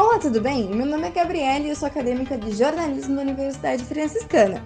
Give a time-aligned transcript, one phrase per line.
[0.00, 0.68] Olá, tudo bem?
[0.68, 4.62] Meu nome é Gabriela e eu sou acadêmica de jornalismo da Universidade Franciscana.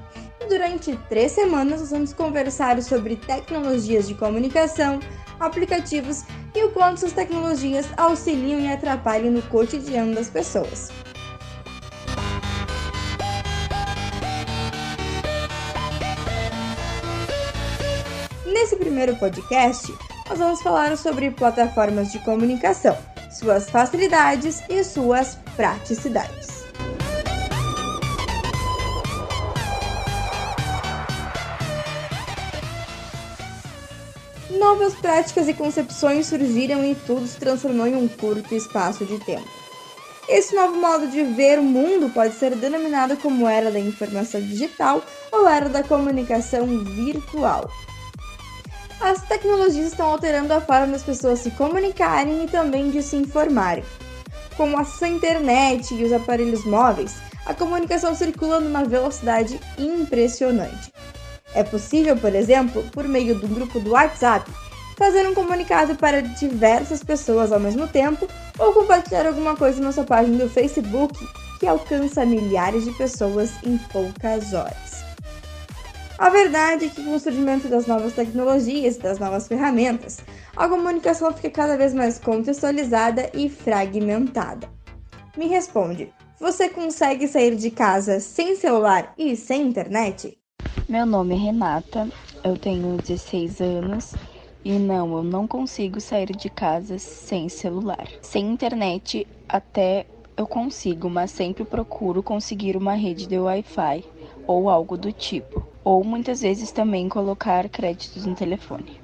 [0.47, 5.01] Durante três semanas nós vamos conversar sobre tecnologias de comunicação,
[5.41, 6.25] aplicativos
[6.55, 10.91] e o quanto essas tecnologias auxiliam e atrapalham no cotidiano das pessoas.
[18.45, 19.91] Nesse primeiro podcast,
[20.29, 22.95] nós vamos falar sobre plataformas de comunicação
[23.33, 26.63] suas facilidades e suas praticidades.
[34.51, 39.49] Novas práticas e concepções surgiram e tudo se transformou em um curto espaço de tempo.
[40.29, 45.03] Esse novo modo de ver o mundo pode ser denominado como era da informação digital
[45.33, 47.69] ou era da comunicação virtual.
[49.03, 53.83] As tecnologias estão alterando a forma das pessoas se comunicarem e também de se informarem.
[54.57, 60.93] Com a internet e os aparelhos móveis, a comunicação circula numa velocidade impressionante.
[61.53, 64.49] É possível, por exemplo, por meio do grupo do WhatsApp,
[64.97, 70.05] fazer um comunicado para diversas pessoas ao mesmo tempo ou compartilhar alguma coisa na sua
[70.05, 71.19] página do Facebook
[71.59, 74.92] que alcança milhares de pessoas em poucas horas.
[76.19, 80.23] A verdade é que com o surgimento das novas tecnologias e das novas ferramentas,
[80.55, 84.69] a comunicação fica cada vez mais contextualizada e fragmentada.
[85.37, 90.39] Me responde, você consegue sair de casa sem celular e sem internet?
[90.89, 92.09] Meu nome é Renata,
[92.45, 94.15] eu tenho 16 anos
[94.65, 98.07] e não, eu não consigo sair de casa sem celular.
[98.21, 104.05] Sem internet até eu consigo, mas sempre procuro conseguir uma rede de Wi-Fi
[104.47, 109.01] ou algo do tipo ou muitas vezes também colocar créditos no telefone.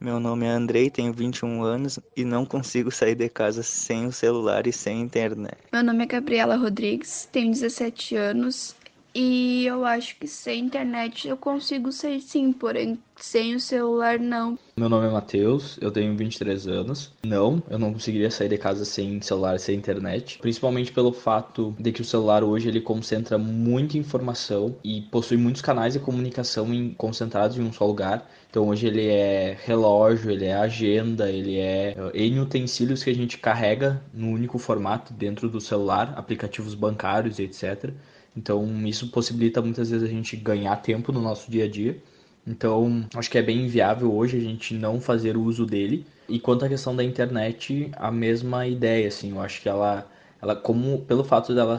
[0.00, 4.12] Meu nome é Andrei, tenho 21 anos e não consigo sair de casa sem o
[4.12, 5.56] celular e sem internet.
[5.72, 8.76] Meu nome é Gabriela Rodrigues, tenho 17 anos
[9.18, 14.58] e eu acho que sem internet eu consigo sair sim, porém sem o celular não.
[14.76, 17.14] Meu nome é Matheus, eu tenho 23 anos.
[17.24, 21.92] Não, eu não conseguiria sair de casa sem celular, sem internet, principalmente pelo fato de
[21.92, 26.92] que o celular hoje ele concentra muita informação e possui muitos canais de comunicação em,
[26.92, 28.30] concentrados em um só lugar.
[28.50, 33.14] Então hoje ele é relógio, ele é agenda, ele é uh, N utensílios que a
[33.14, 37.94] gente carrega no único formato dentro do celular, aplicativos bancários etc.
[38.36, 42.00] Então, isso possibilita muitas vezes a gente ganhar tempo no nosso dia a dia.
[42.46, 46.06] Então, acho que é bem inviável hoje a gente não fazer uso dele.
[46.28, 50.06] E quanto à questão da internet, a mesma ideia, assim, eu acho que ela,
[50.40, 51.76] ela como pelo fato dela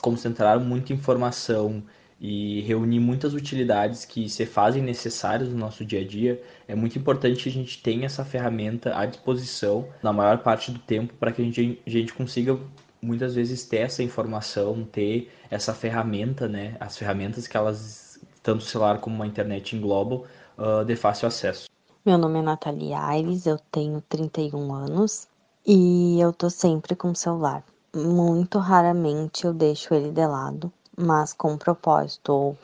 [0.00, 1.82] concentrar muita informação
[2.20, 6.98] e reunir muitas utilidades que se fazem necessárias no nosso dia a dia, é muito
[6.98, 11.30] importante que a gente tenha essa ferramenta à disposição na maior parte do tempo para
[11.32, 12.58] que a gente, a gente consiga
[13.00, 16.76] muitas vezes ter essa informação, ter essa ferramenta, né?
[16.80, 20.24] As ferramentas que elas, tanto o celular como a internet englobam,
[20.58, 21.68] uh, de fácil acesso.
[22.04, 25.28] Meu nome é Nathalie Aires, eu tenho 31 anos
[25.66, 27.62] e eu tô sempre com o celular.
[27.94, 32.32] Muito raramente eu deixo ele de lado, mas com propósito.
[32.32, 32.58] Ou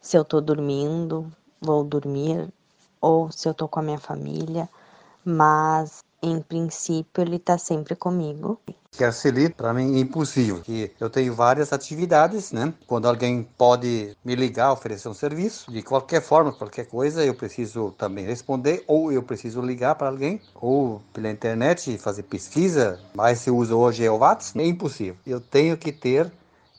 [0.00, 1.30] se eu tô dormindo,
[1.60, 2.48] vou dormir,
[3.00, 4.68] ou se eu tô com a minha família,
[5.24, 8.60] mas em princípio ele tá sempre comigo.
[8.92, 9.12] Quer
[9.56, 12.74] para mim é impossível, que eu tenho várias atividades, né?
[12.86, 17.94] Quando alguém pode me ligar, oferecer um serviço, de qualquer forma, qualquer coisa, eu preciso
[17.96, 23.50] também responder, ou eu preciso ligar para alguém, ou pela internet fazer pesquisa, mas se
[23.50, 25.16] usa hoje é o WhatsApp, é impossível.
[25.24, 26.30] Eu tenho que ter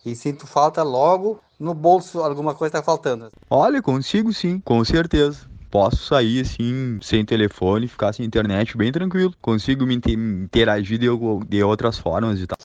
[0.05, 3.31] e sinto falta logo no bolso, alguma coisa está faltando.
[3.49, 9.33] Olha, consigo sim, com certeza posso sair assim, sem telefone, ficar sem internet bem tranquilo.
[9.41, 11.07] Consigo me interagir de,
[11.47, 12.57] de outras formas e tal.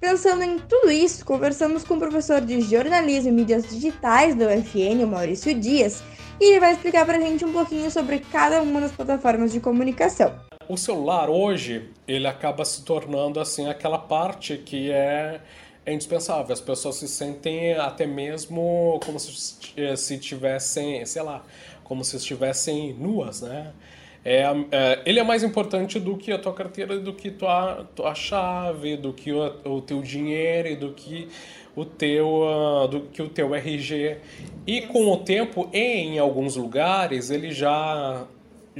[0.00, 5.04] Pensando em tudo isso, conversamos com o professor de jornalismo e mídias digitais da UFN,
[5.04, 6.02] o Maurício Dias,
[6.40, 10.32] e ele vai explicar pra gente um pouquinho sobre cada uma das plataformas de comunicação.
[10.68, 15.40] O celular hoje, ele acaba se tornando assim aquela parte que é
[15.88, 16.52] é indispensável.
[16.52, 21.42] As pessoas se sentem até mesmo como se, se tivessem, sei lá,
[21.82, 23.72] como se estivessem nuas, né?
[24.24, 24.42] É,
[24.72, 28.96] é, ele é mais importante do que a tua carteira, do que tua, tua chave,
[28.96, 31.28] do que o, o teu dinheiro e do que
[31.74, 34.18] o teu, uh, do que o teu RG.
[34.66, 38.26] E com o tempo, em alguns lugares, ele já,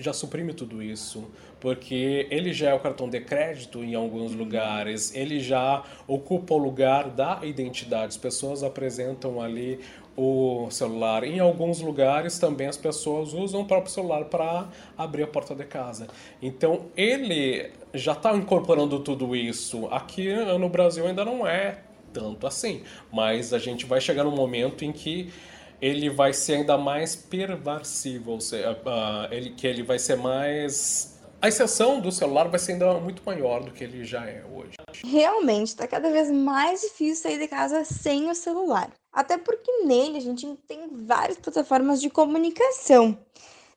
[0.00, 1.29] já suprime tudo isso
[1.61, 6.59] porque ele já é o cartão de crédito em alguns lugares, ele já ocupa o
[6.59, 8.06] lugar da identidade.
[8.06, 9.81] As pessoas apresentam ali
[10.17, 11.25] o celular.
[11.25, 15.65] Em alguns lugares também as pessoas usam o próprio celular para abrir a porta de
[15.65, 16.09] casa.
[16.41, 19.87] Então ele já está incorporando tudo isso.
[19.89, 24.85] Aqui no Brasil ainda não é tanto assim, mas a gente vai chegar num momento
[24.85, 25.31] em que
[25.80, 31.19] ele vai ser ainda mais perversivo, ou seja, uh, ele, que ele vai ser mais
[31.40, 34.72] a exceção do celular vai ser ainda muito maior do que ele já é hoje.
[35.04, 38.90] Realmente, está cada vez mais difícil sair de casa sem o celular.
[39.12, 43.16] Até porque nele a gente tem várias plataformas de comunicação.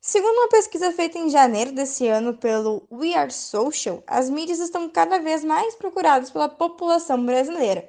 [0.02, 4.90] Segundo uma pesquisa feita em janeiro desse ano pelo We Are Social, as mídias estão
[4.90, 7.88] cada vez mais procuradas pela população brasileira.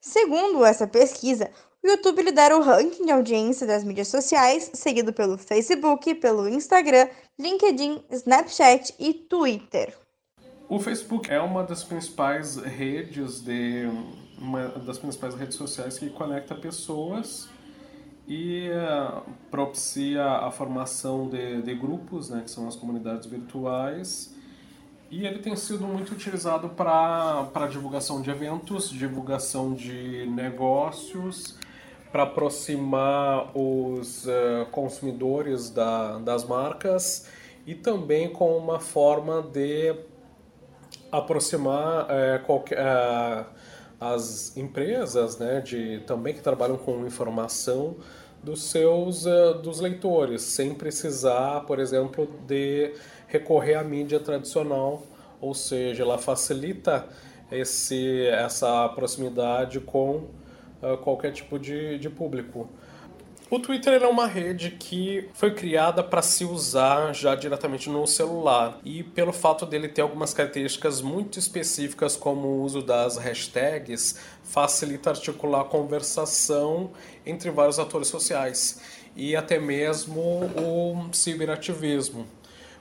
[0.00, 1.52] Segundo essa pesquisa,
[1.88, 7.08] o YouTube lidera o ranking de audiência das mídias sociais, seguido pelo Facebook, pelo Instagram,
[7.38, 9.96] LinkedIn, Snapchat e Twitter.
[10.68, 13.88] O Facebook é uma das principais redes de
[14.36, 17.48] uma das principais redes sociais que conecta pessoas
[18.28, 24.34] e uh, propicia a formação de, de grupos, né, que são as comunidades virtuais.
[25.10, 31.56] E ele tem sido muito utilizado para divulgação de eventos, divulgação de negócios,
[32.10, 37.26] para aproximar os uh, consumidores da, das marcas
[37.66, 39.94] e também com uma forma de
[41.12, 43.44] aproximar uh, qualquer, uh,
[44.00, 47.96] as empresas né, de, também que trabalham com informação
[48.42, 49.24] dos seus
[49.64, 52.94] dos leitores, sem precisar, por exemplo, de
[53.26, 55.02] recorrer à mídia tradicional,
[55.40, 57.04] ou seja, ela facilita
[57.50, 60.28] esse, essa proximidade com
[60.82, 62.68] uh, qualquer tipo de, de público.
[63.50, 68.78] O Twitter é uma rede que foi criada para se usar já diretamente no celular
[68.84, 75.08] e pelo fato dele ter algumas características muito específicas como o uso das hashtags facilita
[75.08, 76.90] articular a conversação
[77.24, 78.82] entre vários atores sociais
[79.16, 82.26] e até mesmo o ciberativismo.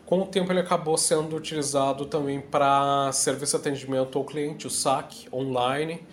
[0.05, 4.69] Com o tempo ele acabou sendo utilizado também para serviço de atendimento ao cliente, o
[4.69, 6.05] SAC, online,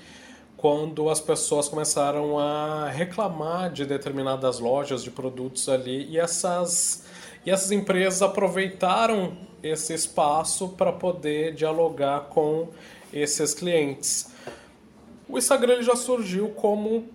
[0.65, 7.05] quando as pessoas começaram a reclamar de determinadas lojas de produtos ali e essas,
[7.45, 12.69] e essas empresas aproveitaram esse espaço para poder dialogar com
[13.13, 14.33] esses clientes.
[15.29, 17.11] O Instagram já surgiu como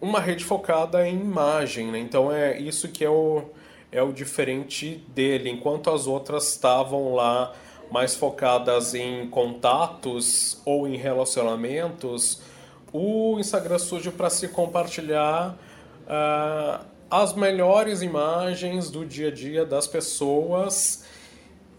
[0.00, 1.98] uma rede focada em imagem, né?
[1.98, 3.42] então é isso que é o,
[3.90, 7.52] é o diferente dele, enquanto as outras estavam lá
[7.90, 12.53] mais focadas em contatos ou em relacionamentos
[12.96, 15.58] o Instagram surge para se compartilhar
[16.06, 21.04] uh, as melhores imagens do dia a dia das pessoas.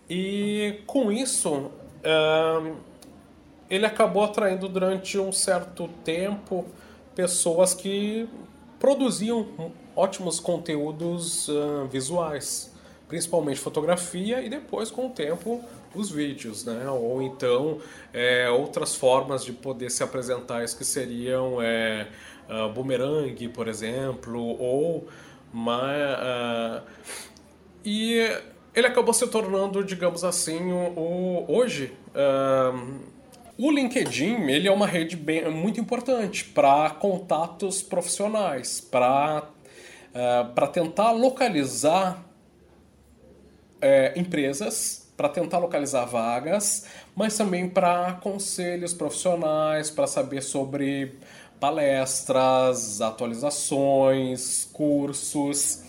[0.09, 2.75] E com isso uh,
[3.69, 6.65] ele acabou atraindo durante um certo tempo
[7.15, 8.27] pessoas que
[8.77, 12.73] produziam ótimos conteúdos uh, visuais,
[13.07, 15.63] principalmente fotografia e depois com o tempo
[15.99, 16.89] os vídeos, né?
[16.89, 17.79] Ou então
[18.13, 22.07] é, outras formas de poder se apresentar, isso que seriam é,
[22.49, 25.07] uh, boomerang, por exemplo, ou
[25.53, 26.81] uma, uh,
[27.83, 28.19] e
[28.73, 33.15] ele acabou se tornando, digamos assim, o, o hoje uh,
[33.57, 39.43] o LinkedIn ele é uma rede bem, muito importante para contatos profissionais, para
[40.15, 42.25] uh, para tentar localizar
[43.81, 51.15] é, empresas para tentar localizar vagas, mas também para conselhos profissionais, para saber sobre
[51.59, 55.83] palestras, atualizações, cursos.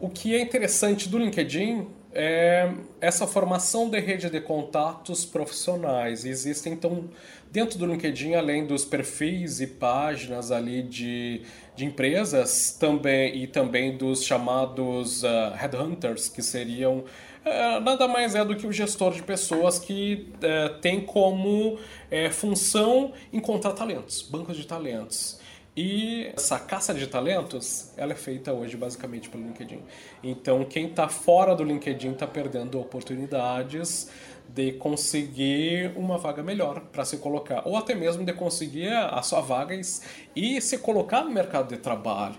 [0.00, 6.24] O que é interessante do LinkedIn é essa formação de rede de contatos profissionais.
[6.24, 7.08] Existem, então,
[7.50, 11.42] dentro do LinkedIn, além dos perfis e páginas ali de,
[11.74, 17.04] de empresas, também e também dos chamados uh, headhunters, que seriam
[17.44, 21.78] é, nada mais é do que o gestor de pessoas que é, tem como
[22.10, 25.40] é, função encontrar talentos, bancos de talentos.
[25.74, 29.80] E essa caça de talentos, ela é feita hoje basicamente pelo LinkedIn.
[30.22, 34.10] Então, quem está fora do LinkedIn está perdendo oportunidades
[34.48, 39.40] de conseguir uma vaga melhor para se colocar, ou até mesmo de conseguir a sua
[39.40, 39.74] vaga
[40.36, 42.36] e se colocar no mercado de trabalho.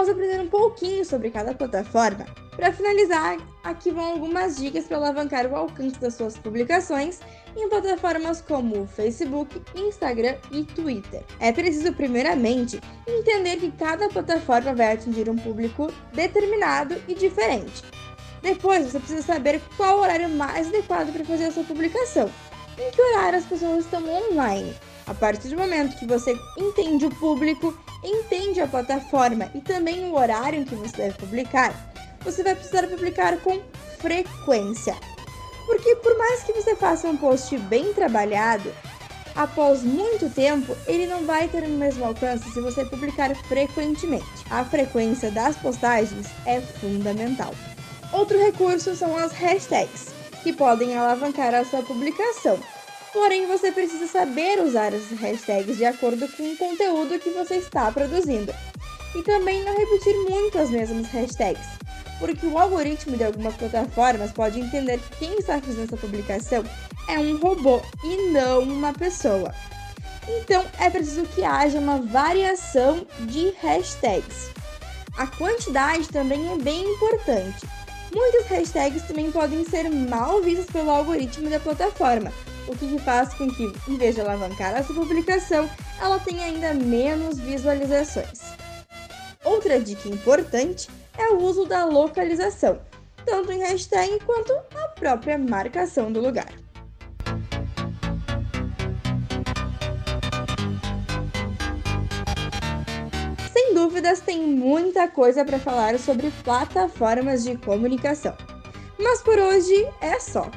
[0.00, 2.24] Após aprender um pouquinho sobre cada plataforma,
[2.56, 7.20] para finalizar, aqui vão algumas dicas para alavancar o alcance das suas publicações
[7.54, 11.22] em plataformas como Facebook, Instagram e Twitter.
[11.38, 17.84] É preciso, primeiramente, entender que cada plataforma vai atingir um público determinado e diferente.
[18.40, 22.30] Depois, você precisa saber qual horário mais adequado para fazer a sua publicação.
[22.78, 24.74] Em que horário as pessoas estão online?
[25.06, 30.14] A partir do momento que você entende o público, entende a plataforma e também o
[30.14, 31.74] horário em que você deve publicar,
[32.22, 33.60] você vai precisar publicar com
[33.98, 34.94] frequência.
[35.66, 38.72] Porque por mais que você faça um post bem trabalhado,
[39.34, 44.26] após muito tempo, ele não vai ter o mesmo alcance se você publicar frequentemente.
[44.50, 47.54] A frequência das postagens é fundamental.
[48.12, 50.08] Outro recurso são as hashtags,
[50.42, 52.58] que podem alavancar a sua publicação.
[53.12, 57.90] Porém, você precisa saber usar as hashtags de acordo com o conteúdo que você está
[57.90, 58.54] produzindo.
[59.16, 61.66] E também não repetir muito as mesmas hashtags,
[62.20, 66.64] porque o algoritmo de algumas plataformas pode entender que quem está fazendo essa publicação
[67.08, 69.52] é um robô e não uma pessoa.
[70.28, 74.50] Então é preciso que haja uma variação de hashtags.
[75.16, 77.66] A quantidade também é bem importante.
[78.14, 82.32] Muitas hashtags também podem ser mal vistas pelo algoritmo da plataforma,
[82.68, 85.68] o que faz com que, em vez de alavancar a sua publicação,
[86.00, 88.40] ela tenha ainda menos visualizações.
[89.44, 92.80] Outra dica importante é o uso da localização,
[93.24, 96.52] tanto em hashtag quanto na própria marcação do lugar.
[103.52, 108.36] Sem dúvidas, tem muita coisa para falar sobre plataformas de comunicação.
[108.98, 110.50] Mas por hoje é só.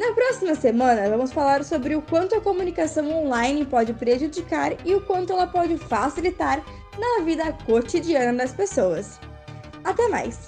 [0.00, 5.02] Na próxima semana, vamos falar sobre o quanto a comunicação online pode prejudicar e o
[5.02, 6.64] quanto ela pode facilitar
[6.98, 9.20] na vida cotidiana das pessoas.
[9.84, 10.46] Até mais!